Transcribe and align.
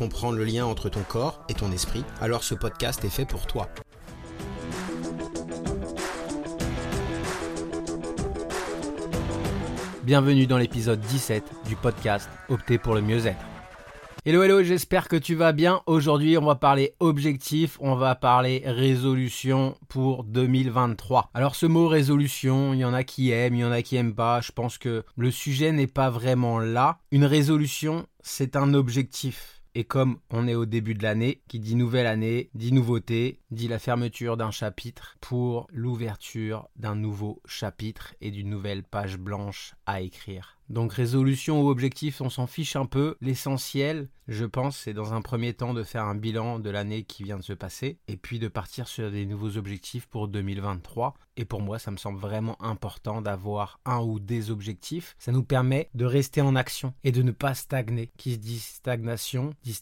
comprendre 0.00 0.38
le 0.38 0.44
lien 0.44 0.64
entre 0.64 0.88
ton 0.88 1.02
corps 1.02 1.44
et 1.50 1.52
ton 1.52 1.70
esprit, 1.72 2.06
alors 2.22 2.42
ce 2.42 2.54
podcast 2.54 3.04
est 3.04 3.10
fait 3.10 3.26
pour 3.26 3.46
toi. 3.46 3.68
Bienvenue 10.02 10.46
dans 10.46 10.56
l'épisode 10.56 11.00
17 11.00 11.44
du 11.68 11.76
podcast 11.76 12.30
Opter 12.48 12.78
pour 12.78 12.94
le 12.94 13.02
mieux-être. 13.02 13.44
Hello 14.24 14.42
hello, 14.42 14.62
j'espère 14.62 15.06
que 15.06 15.16
tu 15.16 15.34
vas 15.34 15.52
bien. 15.52 15.82
Aujourd'hui, 15.84 16.38
on 16.38 16.46
va 16.46 16.54
parler 16.54 16.94
objectif, 16.98 17.76
on 17.82 17.94
va 17.94 18.14
parler 18.14 18.62
résolution 18.64 19.76
pour 19.88 20.24
2023. 20.24 21.28
Alors 21.34 21.54
ce 21.54 21.66
mot 21.66 21.88
résolution, 21.88 22.72
il 22.72 22.78
y 22.78 22.84
en 22.86 22.94
a 22.94 23.04
qui 23.04 23.32
aiment, 23.32 23.54
il 23.54 23.60
y 23.60 23.64
en 23.64 23.70
a 23.70 23.82
qui 23.82 23.96
aiment 23.96 24.14
pas. 24.14 24.40
Je 24.40 24.52
pense 24.52 24.78
que 24.78 25.04
le 25.18 25.30
sujet 25.30 25.72
n'est 25.72 25.86
pas 25.86 26.08
vraiment 26.08 26.58
là. 26.58 27.00
Une 27.10 27.26
résolution, 27.26 28.06
c'est 28.22 28.56
un 28.56 28.72
objectif. 28.72 29.59
Et 29.74 29.84
comme 29.84 30.18
on 30.30 30.48
est 30.48 30.54
au 30.56 30.66
début 30.66 30.94
de 30.94 31.02
l'année, 31.02 31.42
qui 31.46 31.60
dit 31.60 31.76
nouvelle 31.76 32.06
année, 32.06 32.50
dit 32.54 32.72
nouveauté, 32.72 33.38
dit 33.50 33.68
la 33.68 33.78
fermeture 33.78 34.36
d'un 34.36 34.50
chapitre 34.50 35.16
pour 35.20 35.68
l'ouverture 35.72 36.68
d'un 36.76 36.96
nouveau 36.96 37.40
chapitre 37.46 38.14
et 38.20 38.32
d'une 38.32 38.50
nouvelle 38.50 38.82
page 38.82 39.16
blanche 39.16 39.74
à 39.86 40.00
écrire. 40.00 40.59
Donc 40.70 40.92
résolution 40.92 41.62
ou 41.62 41.68
objectif, 41.68 42.20
on 42.20 42.30
s'en 42.30 42.46
fiche 42.46 42.76
un 42.76 42.86
peu. 42.86 43.16
L'essentiel, 43.20 44.08
je 44.28 44.44
pense, 44.44 44.76
c'est 44.76 44.94
dans 44.94 45.14
un 45.14 45.20
premier 45.20 45.52
temps 45.52 45.74
de 45.74 45.82
faire 45.82 46.04
un 46.04 46.14
bilan 46.14 46.60
de 46.60 46.70
l'année 46.70 47.02
qui 47.02 47.24
vient 47.24 47.38
de 47.38 47.42
se 47.42 47.52
passer 47.52 47.98
et 48.06 48.16
puis 48.16 48.38
de 48.38 48.46
partir 48.46 48.86
sur 48.86 49.10
des 49.10 49.26
nouveaux 49.26 49.56
objectifs 49.56 50.06
pour 50.06 50.28
2023. 50.28 51.14
Et 51.36 51.44
pour 51.44 51.60
moi, 51.60 51.80
ça 51.80 51.90
me 51.90 51.96
semble 51.96 52.20
vraiment 52.20 52.56
important 52.62 53.20
d'avoir 53.20 53.80
un 53.84 53.98
ou 53.98 54.20
des 54.20 54.52
objectifs. 54.52 55.16
Ça 55.18 55.32
nous 55.32 55.42
permet 55.42 55.90
de 55.94 56.04
rester 56.04 56.40
en 56.40 56.54
action 56.54 56.94
et 57.02 57.10
de 57.10 57.22
ne 57.22 57.32
pas 57.32 57.54
stagner. 57.54 58.12
Qui 58.16 58.34
se 58.34 58.38
dit 58.38 58.60
stagnation, 58.60 59.54
dit 59.64 59.80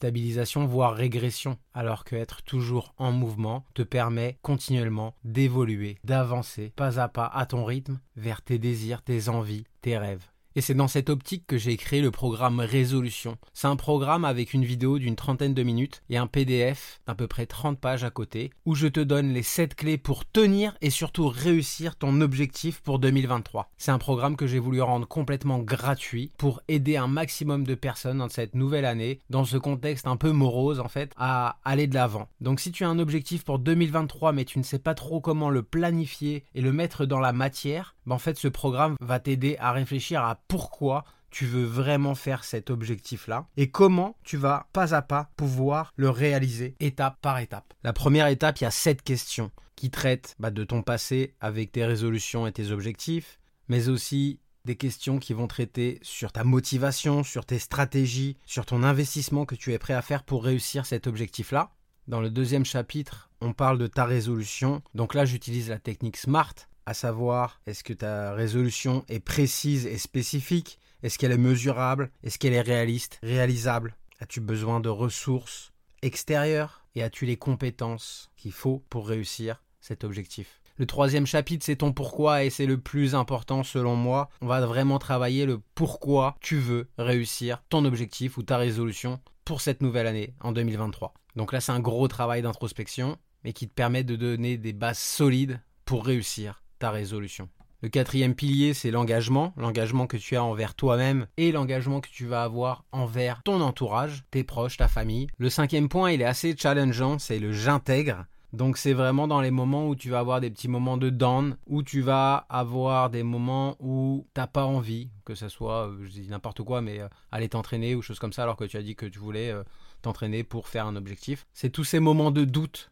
voire 0.66 0.94
régression. 0.94 1.59
Alors 1.75 2.05
que 2.05 2.16
être 2.16 2.42
toujours 2.42 2.94
en 2.97 3.12
mouvement 3.12 3.66
te 3.75 3.83
permet 3.83 4.39
continuellement 4.41 5.14
d'évoluer, 5.22 5.98
d'avancer 6.05 6.72
pas 6.77 6.98
à 6.98 7.09
pas 7.09 7.27
à 7.27 7.44
ton 7.44 7.66
rythme 7.66 8.00
vers 8.16 8.41
tes 8.41 8.59
désirs, 8.59 9.03
tes 9.03 9.28
envies, 9.28 9.64
tes 9.83 9.98
rêves. 9.98 10.27
Et 10.59 10.61
c'est 10.61 10.75
dans 10.75 10.89
cette 10.89 11.09
optique 11.09 11.47
que 11.47 11.56
j'ai 11.56 11.77
créé 11.77 12.01
le 12.01 12.11
programme 12.11 12.59
Résolution. 12.59 13.39
C'est 13.55 13.69
un 13.69 13.77
programme 13.77 14.25
avec 14.25 14.55
une 14.55 14.65
vidéo 14.65 14.98
d'une 14.98 15.15
trentaine 15.15 15.55
de 15.55 15.62
minutes 15.62 16.03
et 16.11 16.17
un 16.17 16.27
PDF 16.27 17.00
d'à 17.06 17.15
peu 17.15 17.28
près 17.28 17.47
30 17.47 17.78
pages 17.78 18.03
à 18.03 18.11
côté 18.11 18.50
où 18.67 18.75
je 18.75 18.89
te 18.89 18.98
donne 18.98 19.33
les 19.33 19.45
7 19.45 19.77
clés 19.77 19.98
pour 19.98 20.28
tenir 20.28 20.77
et 20.81 20.91
surtout 20.91 21.28
réussir 21.28 21.95
ton 21.95 22.20
objectif 22.20 22.81
pour 22.81 22.98
2023. 22.98 23.71
C'est 23.78 23.93
un 23.93 23.99
programme 23.99 24.34
que 24.34 24.49
j'ai 24.49 24.59
voulu 24.59 24.83
rendre 24.83 25.06
complètement 25.06 25.60
gratuit 25.60 26.33
pour 26.38 26.60
aider 26.66 26.97
un 26.97 27.06
maximum 27.06 27.62
de 27.62 27.77
personnes 27.77 28.19
dans 28.19 28.28
cette 28.28 28.56
nouvelle 28.56 28.84
année, 28.84 29.21
dans 29.31 29.44
ce 29.44 29.59
contexte 29.59 30.09
un 30.09 30.16
peu 30.16 30.33
morose 30.33 30.81
en 30.81 30.88
fait, 30.88 31.12
à 31.16 31.60
aller 31.65 31.87
de 31.87 31.94
l'avant. 31.94 32.27
Donc 32.41 32.59
si 32.59 32.72
tu 32.72 32.83
as 32.83 32.88
un 32.88 32.99
objectif 32.99 33.44
pour 33.44 33.60
2023 33.60 34.33
mais 34.33 34.44
tu 34.44 34.59
ne 34.59 34.65
sais 34.65 34.81
pas 34.81 34.94
trop 34.94 35.21
comment 35.21 35.50
le 35.50 35.62
planifier 35.62 36.43
et 36.56 36.60
le 36.60 36.72
mettre 36.72 37.06
dans 37.06 37.21
la 37.21 37.33
matière, 37.33 37.94
ben, 38.06 38.16
en 38.16 38.19
fait 38.19 38.38
ce 38.38 38.49
programme 38.49 38.97
va 39.00 39.21
t'aider 39.21 39.56
à 39.60 39.71
réfléchir 39.71 40.25
à 40.25 40.34
pourquoi 40.48 41.04
tu 41.31 41.47
veux 41.47 41.64
vraiment 41.64 42.14
faire 42.14 42.44
cet 42.44 42.70
objectif-là 42.70 43.47
et 43.56 43.70
comment 43.70 44.16
tu 44.25 44.36
vas 44.36 44.69
pas 44.72 44.94
à 44.94 45.03
pas 45.03 45.31
pouvoir 45.36 45.92
le 45.97 46.10
réaliser 46.10 46.75
étape 46.81 47.19
par 47.20 47.38
étape. 47.38 47.75
La 47.84 47.92
première 47.92 48.28
étape, 48.28 48.59
il 48.60 48.64
y 48.64 48.66
a 48.66 48.70
sept 48.70 49.03
questions 49.03 49.50
qui 49.76 49.91
traitent 49.91 50.34
bah, 50.38 50.50
de 50.50 50.64
ton 50.64 50.82
passé 50.82 51.34
avec 51.41 51.72
tes 51.72 51.84
résolutions 51.84 52.47
et 52.47 52.53
tes 52.53 52.70
objectifs, 52.70 53.38
mais 53.69 53.88
aussi 53.88 54.41
des 54.64 54.76
questions 54.76 55.19
qui 55.19 55.32
vont 55.32 55.47
traiter 55.47 55.98
sur 56.03 56.32
ta 56.32 56.44
motivation, 56.44 57.22
sur 57.22 57.47
tes 57.47 57.59
stratégies, 57.59 58.36
sur 58.44 58.66
ton 58.66 58.82
investissement 58.82 59.47
que 59.47 59.54
tu 59.54 59.72
es 59.72 59.78
prêt 59.78 59.94
à 59.94 60.03
faire 60.03 60.25
pour 60.25 60.44
réussir 60.44 60.84
cet 60.84 61.06
objectif-là. 61.06 61.70
Dans 62.06 62.20
le 62.20 62.30
deuxième 62.30 62.65
chapitre, 62.65 63.30
on 63.41 63.53
parle 63.53 63.78
de 63.78 63.86
ta 63.86 64.04
résolution. 64.04 64.82
Donc 64.94 65.15
là, 65.15 65.25
j'utilise 65.25 65.69
la 65.69 65.78
technique 65.78 66.16
SMART 66.16 66.54
à 66.88 66.94
savoir 66.94 67.60
est-ce 67.66 67.84
que 67.84 67.93
ta 67.93 68.32
résolution 68.32 69.04
est 69.09 69.21
précise 69.21 69.84
et 69.84 69.99
spécifique? 69.99 70.81
Est-ce 71.03 71.19
qu'elle 71.19 71.32
est 71.32 71.37
mesurable? 71.37 72.10
Est-ce 72.22 72.38
qu'elle 72.38 72.54
est 72.54 72.62
réaliste? 72.62 73.19
Réalisable? 73.22 73.94
As-tu 74.21 74.41
besoin 74.41 74.81
de 74.81 74.88
ressources 74.88 75.75
extérieures? 76.00 76.87
Et 76.94 77.03
as-tu 77.03 77.27
les 77.27 77.37
compétences 77.37 78.31
qu'il 78.38 78.53
faut 78.53 78.82
pour 78.88 79.06
réussir 79.06 79.62
cet 79.82 80.03
objectif? 80.03 80.62
Le 80.78 80.87
troisième 80.87 81.27
chapitre, 81.27 81.62
c'est 81.62 81.77
ton 81.77 81.93
pourquoi 81.93 82.44
et 82.44 82.48
c'est 82.48 82.65
le 82.65 82.81
plus 82.81 83.15
important 83.15 83.65
selon 83.65 83.94
moi. 83.94 84.31
On 84.41 84.47
va 84.47 84.65
vraiment 84.65 84.98
travailler 84.98 85.44
le 85.44 85.60
pourquoi 85.75 86.37
tu 86.41 86.56
veux 86.56 86.88
réussir 86.97 87.62
ton 87.69 87.84
objectif 87.84 88.38
ou 88.38 88.43
ta 88.43 88.56
résolution 88.56 89.21
pour 89.44 89.60
cette 89.60 89.82
nouvelle 89.82 90.06
année 90.06 90.32
en 90.41 90.53
2023. 90.53 91.12
Donc 91.37 91.53
là, 91.53 91.60
c'est 91.60 91.72
un 91.72 91.81
gros 91.81 92.09
travail 92.09 92.41
d'introspection, 92.41 93.19
mais 93.44 93.53
qui 93.53 93.69
te 93.69 93.75
permet 93.75 94.04
de 94.04 94.16
donner 94.16 94.56
des 94.56 94.72
bases 94.72 94.98
solides 94.98 95.60
pour 95.84 96.06
réussir 96.06 96.62
ta 96.78 96.91
résolution. 96.91 97.49
Le 97.81 97.89
quatrième 97.89 98.34
pilier, 98.34 98.75
c'est 98.75 98.91
l'engagement, 98.91 99.53
l'engagement 99.56 100.09
que 100.09 100.16
tu 100.16 100.34
as 100.34 100.43
envers 100.43 100.75
toi-même 100.75 101.28
et 101.37 101.53
l'engagement 101.53 102.00
que 102.00 102.09
tu 102.09 102.27
vas 102.27 102.43
avoir 102.43 102.84
envers 102.91 103.43
ton 103.44 103.61
entourage, 103.61 104.25
tes 104.33 104.43
proches, 104.43 104.78
ta 104.78 104.89
famille. 104.89 105.28
Le 105.39 105.49
cinquième 105.49 105.89
point, 105.89 106.11
il 106.11 106.21
est 106.21 106.25
assez 106.25 106.56
challengeant, 106.56 107.21
c'est 107.21 107.39
le 107.39 107.53
j'intègre. 107.53 108.27
Donc 108.53 108.78
c'est 108.78 108.94
vraiment 108.94 109.28
dans 109.28 109.41
les 109.41 109.50
moments 109.50 109.89
où 109.89 109.94
tu 109.94 110.09
vas 110.09 110.21
avoir 110.21 110.41
des 110.41 110.50
petits 110.50 110.69
moments 110.69 110.97
de 110.97 111.11
down, 111.11 111.56
où 111.66 111.83
tu 111.83 112.00
vas 112.00 112.47
avoir 112.49 113.10
des 113.10 113.22
moments 113.22 113.77
où 113.78 114.27
t'as 114.33 114.47
pas 114.47 114.65
envie, 114.65 115.10
que 115.25 115.34
ce 115.34 115.49
soit, 115.49 115.89
euh, 115.89 115.99
je 116.05 116.10
dis 116.10 116.28
n'importe 116.28 116.62
quoi, 116.62 116.81
mais 116.81 117.00
euh, 117.00 117.09
aller 117.31 117.50
t'entraîner 117.50 117.95
ou 117.95 118.00
chose 118.00 118.19
comme 118.19 118.33
ça, 118.33 118.45
alors 118.45 118.56
que 118.56 118.65
tu 118.65 118.78
as 118.78 118.83
dit 118.83 118.97
que 118.97 119.06
tu 119.06 119.19
voulais 119.19 119.50
euh, 119.50 119.62
t'entraîner 120.00 120.45
pour 120.45 120.66
faire 120.66 120.87
un 120.87 120.97
objectif. 120.97 121.47
C'est 121.53 121.71
tous 121.71 121.84
ces 121.84 122.00
moments 122.00 122.31
de 122.31 122.45
doute 122.45 122.91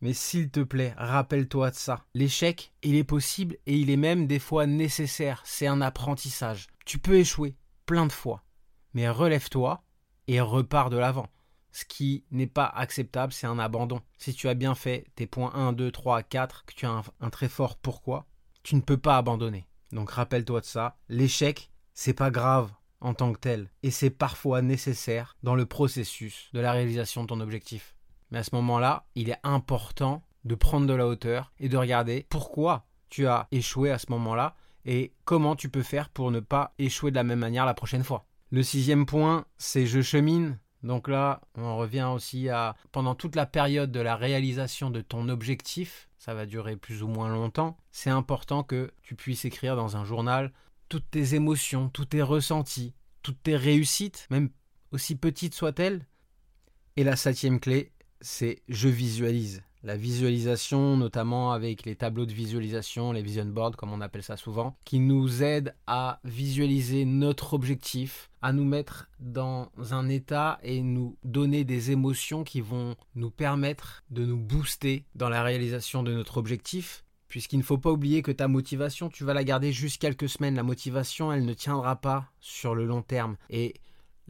mais 0.00 0.12
s'il 0.12 0.50
te 0.50 0.60
plaît, 0.60 0.94
rappelle-toi 0.96 1.70
de 1.70 1.76
ça. 1.76 2.04
L'échec, 2.14 2.72
il 2.82 2.94
est 2.94 3.04
possible 3.04 3.56
et 3.66 3.76
il 3.76 3.90
est 3.90 3.96
même 3.96 4.26
des 4.26 4.38
fois 4.38 4.66
nécessaire. 4.66 5.42
C'est 5.44 5.66
un 5.66 5.80
apprentissage. 5.80 6.68
Tu 6.84 6.98
peux 6.98 7.16
échouer 7.16 7.56
plein 7.86 8.06
de 8.06 8.12
fois. 8.12 8.44
Mais 8.94 9.08
relève-toi 9.08 9.82
et 10.28 10.40
repars 10.40 10.90
de 10.90 10.96
l'avant. 10.96 11.28
Ce 11.72 11.84
qui 11.84 12.24
n'est 12.30 12.46
pas 12.46 12.66
acceptable, 12.66 13.32
c'est 13.32 13.46
un 13.46 13.58
abandon. 13.58 14.00
Si 14.16 14.34
tu 14.34 14.48
as 14.48 14.54
bien 14.54 14.74
fait 14.74 15.06
tes 15.16 15.26
points 15.26 15.52
1, 15.54 15.72
2, 15.72 15.90
3, 15.90 16.22
4, 16.22 16.64
que 16.64 16.74
tu 16.74 16.86
as 16.86 17.02
un, 17.20 17.30
très 17.30 17.48
fort 17.48 17.76
pourquoi, 17.76 18.26
tu 18.62 18.74
ne 18.76 18.80
peux 18.80 18.96
pas 18.96 19.16
abandonner. 19.16 19.66
Donc 19.92 20.10
rappelle-toi 20.10 20.60
de 20.60 20.66
ça. 20.66 20.96
L'échec, 21.08 21.70
c'est 21.94 22.14
pas 22.14 22.30
grave 22.30 22.70
en 23.00 23.14
tant 23.14 23.32
que 23.32 23.38
tel. 23.38 23.70
Et 23.82 23.90
c'est 23.90 24.10
parfois 24.10 24.62
nécessaire 24.62 25.36
dans 25.42 25.54
le 25.54 25.66
processus 25.66 26.50
de 26.52 26.60
la 26.60 26.72
réalisation 26.72 27.22
de 27.22 27.28
ton 27.28 27.40
objectif. 27.40 27.94
Mais 28.30 28.38
à 28.38 28.44
ce 28.44 28.54
moment-là, 28.54 29.06
il 29.14 29.30
est 29.30 29.40
important 29.42 30.22
de 30.44 30.54
prendre 30.54 30.86
de 30.86 30.94
la 30.94 31.06
hauteur 31.06 31.52
et 31.58 31.68
de 31.68 31.76
regarder 31.76 32.26
pourquoi 32.28 32.86
tu 33.10 33.26
as 33.26 33.48
échoué 33.50 33.90
à 33.90 33.98
ce 33.98 34.06
moment-là 34.10 34.56
et 34.84 35.12
comment 35.24 35.56
tu 35.56 35.68
peux 35.68 35.82
faire 35.82 36.08
pour 36.08 36.30
ne 36.30 36.40
pas 36.40 36.74
échouer 36.78 37.10
de 37.10 37.16
la 37.16 37.24
même 37.24 37.38
manière 37.38 37.66
la 37.66 37.74
prochaine 37.74 38.04
fois. 38.04 38.26
Le 38.50 38.62
sixième 38.62 39.06
point, 39.06 39.44
c'est 39.58 39.86
je 39.86 40.00
chemine. 40.00 40.58
Donc 40.82 41.08
là, 41.08 41.40
on 41.56 41.76
revient 41.76 42.08
aussi 42.14 42.48
à 42.48 42.76
pendant 42.92 43.14
toute 43.14 43.34
la 43.34 43.46
période 43.46 43.90
de 43.90 44.00
la 44.00 44.16
réalisation 44.16 44.90
de 44.90 45.00
ton 45.00 45.28
objectif, 45.28 46.08
ça 46.18 46.34
va 46.34 46.46
durer 46.46 46.76
plus 46.76 47.02
ou 47.02 47.08
moins 47.08 47.28
longtemps, 47.28 47.76
c'est 47.90 48.10
important 48.10 48.62
que 48.62 48.92
tu 49.02 49.14
puisses 49.14 49.44
écrire 49.44 49.76
dans 49.76 49.96
un 49.96 50.04
journal 50.04 50.52
toutes 50.88 51.10
tes 51.10 51.34
émotions, 51.34 51.88
tous 51.88 52.06
tes 52.06 52.22
ressentis, 52.22 52.94
toutes 53.22 53.42
tes 53.42 53.56
réussites, 53.56 54.26
même 54.30 54.50
aussi 54.92 55.16
petites 55.16 55.54
soient-elles. 55.54 56.06
Et 56.96 57.04
la 57.04 57.16
septième 57.16 57.60
clé, 57.60 57.92
c'est 58.20 58.62
je 58.68 58.88
visualise. 58.88 59.62
La 59.84 59.96
visualisation, 59.96 60.96
notamment 60.96 61.52
avec 61.52 61.84
les 61.84 61.94
tableaux 61.94 62.26
de 62.26 62.32
visualisation, 62.32 63.12
les 63.12 63.22
vision 63.22 63.44
boards 63.44 63.76
comme 63.76 63.92
on 63.92 64.00
appelle 64.00 64.24
ça 64.24 64.36
souvent, 64.36 64.76
qui 64.84 64.98
nous 64.98 65.44
aident 65.44 65.72
à 65.86 66.18
visualiser 66.24 67.04
notre 67.04 67.54
objectif, 67.54 68.28
à 68.42 68.52
nous 68.52 68.64
mettre 68.64 69.08
dans 69.20 69.70
un 69.90 70.08
état 70.08 70.58
et 70.64 70.82
nous 70.82 71.16
donner 71.22 71.62
des 71.62 71.92
émotions 71.92 72.42
qui 72.42 72.60
vont 72.60 72.96
nous 73.14 73.30
permettre 73.30 74.02
de 74.10 74.24
nous 74.24 74.36
booster 74.36 75.04
dans 75.14 75.28
la 75.28 75.44
réalisation 75.44 76.02
de 76.02 76.12
notre 76.12 76.38
objectif. 76.38 77.04
Puisqu'il 77.28 77.58
ne 77.58 77.62
faut 77.62 77.78
pas 77.78 77.92
oublier 77.92 78.22
que 78.22 78.32
ta 78.32 78.48
motivation, 78.48 79.10
tu 79.10 79.22
vas 79.22 79.34
la 79.34 79.44
garder 79.44 79.70
juste 79.70 80.00
quelques 80.00 80.30
semaines. 80.30 80.54
La 80.54 80.62
motivation, 80.62 81.30
elle 81.30 81.44
ne 81.44 81.52
tiendra 81.52 81.96
pas 81.96 82.32
sur 82.40 82.74
le 82.74 82.86
long 82.86 83.02
terme. 83.02 83.36
Et 83.50 83.74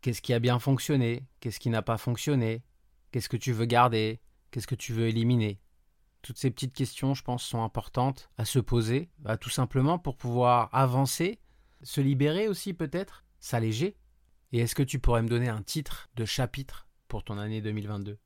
Qu'est-ce 0.01 0.23
qui 0.23 0.35
a 0.35 0.41
bien 0.41 0.59
fonctionné? 0.59 1.25
Qu'est-ce 1.41 1.61
qui 1.61 1.71
n'a 1.71 1.83
pas 1.83 1.99
fonctionné? 1.99 2.63
Qu'est-ce 3.13 3.29
que 3.29 3.37
tu 3.37 3.53
veux 3.53 3.67
garder? 3.67 4.21
Qu'est-ce 4.51 4.67
que 4.67 4.75
tu 4.75 4.93
veux 4.93 5.07
éliminer? 5.07 5.61
Toutes 6.23 6.39
ces 6.39 6.51
petites 6.51 6.73
questions, 6.73 7.15
je 7.15 7.23
pense, 7.23 7.43
sont 7.43 7.63
importantes 7.63 8.31
à 8.39 8.45
se 8.45 8.59
poser, 8.59 9.11
bah, 9.19 9.37
tout 9.37 9.51
simplement 9.51 9.99
pour 9.99 10.17
pouvoir 10.17 10.69
avancer, 10.73 11.41
se 11.83 12.01
libérer 12.01 12.49
aussi 12.49 12.73
peut-être, 12.73 13.25
s'alléger. 13.41 13.97
Et 14.53 14.61
est-ce 14.61 14.75
que 14.75 14.83
tu 14.83 14.99
pourrais 14.99 15.23
me 15.23 15.29
donner 15.29 15.49
un 15.49 15.63
titre 15.63 16.09
de 16.15 16.25
chapitre 16.25 16.89
pour 17.09 17.25
ton 17.25 17.39
année 17.39 17.61
2022 17.61 18.19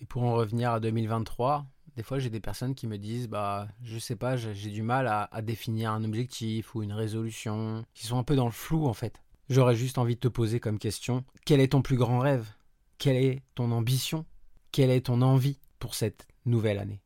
Et 0.00 0.06
pour 0.06 0.24
en 0.24 0.34
revenir 0.34 0.72
à 0.72 0.80
2023, 0.80 1.66
des 1.96 2.02
fois 2.02 2.18
j'ai 2.18 2.30
des 2.30 2.40
personnes 2.40 2.74
qui 2.74 2.86
me 2.86 2.98
disent 2.98 3.28
bah 3.28 3.68
je 3.82 3.98
sais 3.98 4.16
pas, 4.16 4.36
j'ai 4.36 4.70
du 4.70 4.82
mal 4.82 5.06
à, 5.06 5.28
à 5.32 5.42
définir 5.42 5.92
un 5.92 6.04
objectif 6.04 6.74
ou 6.74 6.82
une 6.82 6.92
résolution, 6.92 7.84
qui 7.94 8.06
sont 8.06 8.18
un 8.18 8.24
peu 8.24 8.36
dans 8.36 8.46
le 8.46 8.50
flou 8.50 8.86
en 8.86 8.94
fait. 8.94 9.22
J'aurais 9.48 9.76
juste 9.76 9.98
envie 9.98 10.16
de 10.16 10.20
te 10.20 10.28
poser 10.28 10.58
comme 10.58 10.78
question 10.78 11.24
quel 11.44 11.60
est 11.60 11.68
ton 11.68 11.82
plus 11.82 11.96
grand 11.96 12.18
rêve? 12.18 12.48
Quelle 12.98 13.16
est 13.16 13.42
ton 13.54 13.70
ambition? 13.70 14.26
Quelle 14.72 14.90
est 14.90 15.06
ton 15.06 15.22
envie 15.22 15.60
pour 15.78 15.94
cette 15.94 16.26
nouvelle 16.44 16.78
année? 16.78 17.05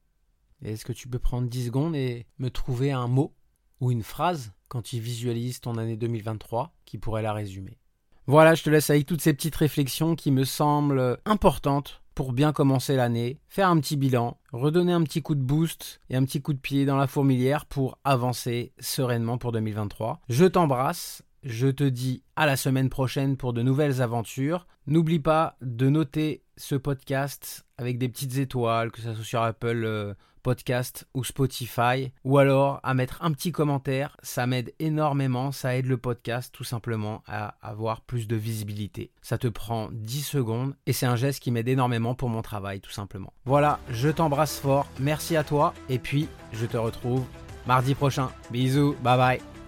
Est-ce 0.63 0.85
que 0.85 0.93
tu 0.93 1.09
peux 1.09 1.19
prendre 1.19 1.49
10 1.49 1.67
secondes 1.67 1.97
et 1.97 2.27
me 2.39 2.51
trouver 2.51 2.93
un 2.93 3.09
mot 3.09 3.35
ou 3.81 3.91
une 3.91 4.03
phrase 4.03 4.53
quand 4.69 4.83
tu 4.83 4.99
visualises 4.99 5.61
ton 5.61 5.77
année 5.77 5.97
2023 5.97 6.75
qui 6.85 6.99
pourrait 6.99 7.23
la 7.23 7.33
résumer? 7.33 7.79
Voilà, 8.27 8.55
je 8.55 8.63
te 8.63 8.71
laisse 8.71 8.91
avec 8.91 9.07
toutes 9.07 9.23
ces 9.23 9.33
petites 9.33 9.57
réflexions 9.57 10.15
qui 10.15 10.31
me 10.31 10.45
semblent 10.45 11.19
importantes 11.25 12.03
pour 12.15 12.33
bien 12.33 12.53
commencer 12.53 12.97
l'année, 12.97 13.41
faire 13.49 13.69
un 13.69 13.81
petit 13.81 13.97
bilan, 13.97 14.37
redonner 14.53 14.93
un 14.93 15.03
petit 15.03 15.23
coup 15.23 15.35
de 15.35 15.43
boost 15.43 16.01
et 16.11 16.17
un 16.17 16.25
petit 16.25 16.43
coup 16.43 16.53
de 16.53 16.59
pied 16.59 16.85
dans 16.85 16.97
la 16.97 17.07
fourmilière 17.07 17.65
pour 17.65 17.99
avancer 18.05 18.73
sereinement 18.79 19.39
pour 19.39 19.53
2023. 19.53 20.21
Je 20.29 20.45
t'embrasse, 20.45 21.23
je 21.43 21.69
te 21.69 21.85
dis 21.85 22.23
à 22.37 22.45
la 22.45 22.57
semaine 22.57 22.91
prochaine 22.91 23.37
pour 23.37 23.53
de 23.53 23.63
nouvelles 23.63 24.03
aventures. 24.03 24.67
N'oublie 24.87 25.21
pas 25.21 25.57
de 25.63 25.89
noter 25.89 26.43
ce 26.57 26.75
podcast 26.75 27.65
avec 27.79 27.97
des 27.97 28.09
petites 28.09 28.37
étoiles, 28.37 28.91
que 28.91 29.01
ce 29.01 29.15
soit 29.15 29.25
sur 29.25 29.43
Apple 29.43 29.85
euh, 29.85 30.15
Podcast 30.43 31.07
ou 31.15 31.25
Spotify, 31.25 32.13
ou 32.25 32.39
alors 32.39 32.81
à 32.83 32.95
mettre 32.95 33.23
un 33.23 33.33
petit 33.33 33.53
commentaire. 33.53 34.17
Ça 34.23 34.47
m'aide 34.47 34.73
énormément, 34.79 35.53
ça 35.53 35.77
aide 35.77 35.87
le 35.87 35.97
podcast 35.97 36.53
tout 36.53 36.65
simplement 36.65 37.23
à 37.27 37.57
avoir 37.63 38.01
plus 38.01 38.27
de 38.27 38.37
visibilité. 38.37 39.11
Ça 39.23 39.39
te 39.39 39.49
prend 39.49 39.89
10 39.93 40.23
secondes 40.23 40.75
et 40.87 40.93
c'est 40.93 41.07
un 41.07 41.17
geste 41.17 41.41
qui 41.41 41.51
m'aide 41.51 41.69
énormément 41.69 42.15
pour 42.15 42.29
mon 42.29 42.43
travail 42.43 42.81
tout 42.81 42.91
simplement. 42.91 43.33
Voilà, 43.45 43.79
je 43.91 44.09
t'embrasse 44.09 44.59
fort, 44.59 44.87
merci 44.99 45.37
à 45.37 45.45
toi 45.45 45.75
et 45.89 45.99
puis 45.99 46.29
je 46.53 46.67
te 46.67 46.77
retrouve 46.77 47.25
mardi 47.67 47.95
prochain. 47.95 48.31
Bisous, 48.51 48.97
bye 49.03 49.17
bye. 49.17 49.60